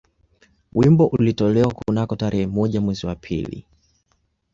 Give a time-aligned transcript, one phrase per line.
[0.73, 3.65] Wimbo ulitolewa kunako tarehe moja mwezi wa pili